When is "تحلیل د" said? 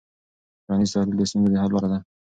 0.93-1.21